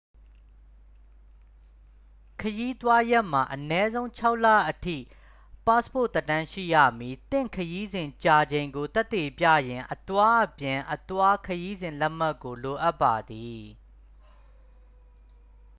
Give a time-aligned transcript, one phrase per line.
[2.41, 4.97] ခရီးသွားရက်မှ အနည်းဆုံး ၆ လအထိ
[5.65, 13.63] ပတ်စ်ပို့သက်တမ်း ရှိရမည်။ သင့်ခရီးစဉ် ကြာချိန်ကို သက်သေပြရန် အသွားအပြန်/အသွား ခရီးစဉ်လက်မှတ်ကို လိုအပ်ပါသည်။